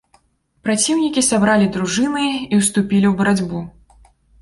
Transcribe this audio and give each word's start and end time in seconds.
Праціўнікі 0.67 1.25
сабралі 1.27 1.69
дружыны 1.77 2.25
і 2.33 2.63
ўступілі 2.63 3.07
ў 3.13 3.17
барацьбу. 3.25 3.59